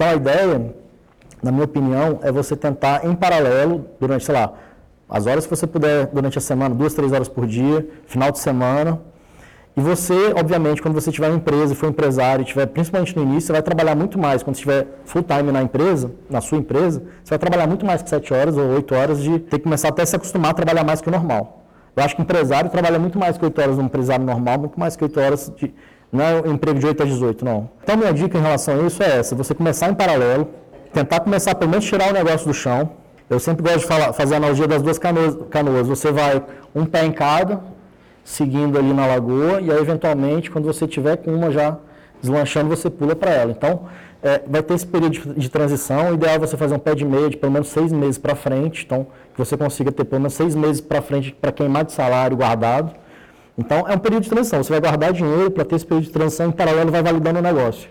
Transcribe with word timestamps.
Então 0.00 0.08
a 0.08 0.14
ideia, 0.14 0.74
na 1.42 1.52
minha 1.52 1.66
opinião, 1.66 2.20
é 2.22 2.32
você 2.32 2.56
tentar 2.56 3.04
em 3.04 3.14
paralelo, 3.14 3.84
durante, 4.00 4.24
sei 4.24 4.34
lá, 4.34 4.54
as 5.06 5.26
horas 5.26 5.44
que 5.44 5.54
você 5.54 5.66
puder 5.66 6.06
durante 6.06 6.38
a 6.38 6.40
semana, 6.40 6.74
duas, 6.74 6.94
três 6.94 7.12
horas 7.12 7.28
por 7.28 7.46
dia, 7.46 7.86
final 8.06 8.32
de 8.32 8.38
semana. 8.38 8.98
E 9.76 9.80
você, 9.82 10.32
obviamente, 10.34 10.80
quando 10.80 10.94
você 10.94 11.12
tiver 11.12 11.28
uma 11.28 11.36
empresa 11.36 11.74
e 11.74 11.76
for 11.76 11.90
empresário, 11.90 12.46
tiver, 12.46 12.64
principalmente 12.68 13.14
no 13.14 13.24
início, 13.24 13.48
você 13.48 13.52
vai 13.52 13.60
trabalhar 13.60 13.94
muito 13.94 14.18
mais. 14.18 14.42
Quando 14.42 14.54
estiver 14.54 14.86
full 15.04 15.22
time 15.22 15.52
na 15.52 15.60
empresa, 15.60 16.10
na 16.30 16.40
sua 16.40 16.56
empresa, 16.56 17.02
você 17.22 17.28
vai 17.28 17.38
trabalhar 17.38 17.66
muito 17.66 17.84
mais 17.84 18.00
que 18.00 18.08
sete 18.08 18.32
horas 18.32 18.56
ou 18.56 18.68
oito 18.68 18.94
horas 18.94 19.22
de 19.22 19.38
ter 19.38 19.58
que 19.58 19.64
começar 19.64 19.88
até 19.88 20.00
a 20.00 20.06
se 20.06 20.16
acostumar 20.16 20.52
a 20.52 20.54
trabalhar 20.54 20.82
mais 20.82 21.02
que 21.02 21.10
o 21.10 21.12
normal. 21.12 21.62
Eu 21.94 22.02
acho 22.02 22.16
que 22.16 22.22
empresário 22.22 22.70
trabalha 22.70 22.98
muito 22.98 23.18
mais 23.18 23.36
que 23.36 23.44
oito 23.44 23.60
horas 23.60 23.76
no 23.76 23.82
empresário 23.82 24.24
normal, 24.24 24.60
muito 24.60 24.80
mais 24.80 24.96
que 24.96 25.04
oito 25.04 25.20
horas 25.20 25.52
de. 25.54 25.74
Não 26.12 26.24
é 26.24 26.38
emprego 26.48 26.78
de 26.78 26.86
8 26.86 27.02
a 27.02 27.06
18, 27.06 27.44
não. 27.44 27.70
Então, 27.82 27.96
minha 27.96 28.12
dica 28.12 28.36
em 28.36 28.40
relação 28.40 28.80
a 28.80 28.86
isso 28.86 29.02
é 29.02 29.18
essa: 29.18 29.34
você 29.34 29.54
começar 29.54 29.88
em 29.88 29.94
paralelo, 29.94 30.48
tentar 30.92 31.20
começar 31.20 31.54
pelo 31.54 31.70
menos 31.70 31.84
tirar 31.84 32.10
o 32.10 32.12
negócio 32.12 32.46
do 32.46 32.54
chão, 32.54 32.90
eu 33.28 33.38
sempre 33.38 33.62
gosto 33.62 33.80
de 33.80 33.86
falar, 33.86 34.12
fazer 34.12 34.34
a 34.34 34.36
analogia 34.38 34.66
das 34.66 34.82
duas 34.82 34.98
canoas, 34.98 35.38
canoas. 35.50 35.86
Você 35.86 36.10
vai 36.10 36.42
um 36.74 36.84
pé 36.84 37.04
em 37.04 37.12
cada, 37.12 37.60
seguindo 38.24 38.76
ali 38.76 38.92
na 38.92 39.06
lagoa, 39.06 39.60
e 39.60 39.70
aí, 39.70 39.78
eventualmente, 39.78 40.50
quando 40.50 40.64
você 40.64 40.86
tiver 40.86 41.16
com 41.16 41.32
uma 41.32 41.50
já 41.52 41.76
deslanchando, 42.20 42.68
você 42.68 42.90
pula 42.90 43.14
para 43.14 43.30
ela. 43.30 43.52
Então, 43.52 43.86
é, 44.22 44.42
vai 44.46 44.62
ter 44.62 44.74
esse 44.74 44.86
período 44.86 45.12
de, 45.12 45.34
de, 45.34 45.48
transição. 45.48 46.10
O 46.10 46.14
ideal 46.14 46.34
é 46.34 46.38
você 46.38 46.56
fazer 46.56 46.74
um 46.74 46.78
pé 46.78 46.94
de 46.94 47.04
meia 47.04 47.30
de 47.30 47.36
pelo 47.36 47.52
menos 47.52 47.68
seis 47.68 47.92
meses 47.92 48.18
para 48.18 48.34
frente. 48.34 48.84
Então, 48.84 49.06
que 49.32 49.38
você 49.38 49.56
consiga 49.56 49.90
ter 49.90 50.04
pelo 50.04 50.20
menos 50.20 50.34
seis 50.34 50.54
meses 50.54 50.80
para 50.80 51.00
frente 51.00 51.32
para 51.32 51.52
queimar 51.52 51.84
de 51.84 51.92
salário 51.92 52.36
guardado. 52.36 52.92
Então, 53.60 53.86
é 53.86 53.94
um 53.94 53.98
período 53.98 54.22
de 54.22 54.30
transição. 54.30 54.62
Você 54.62 54.70
vai 54.70 54.80
guardar 54.80 55.12
dinheiro 55.12 55.50
para 55.50 55.66
ter 55.66 55.76
esse 55.76 55.84
período 55.84 56.04
de 56.04 56.10
transição 56.10 56.48
em 56.48 56.50
paralelo 56.50 56.90
vai 56.90 57.02
validando 57.02 57.38
o 57.40 57.42
negócio. 57.42 57.90